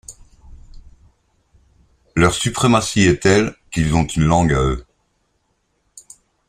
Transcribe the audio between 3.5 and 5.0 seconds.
qu’ils ont une langue à eux.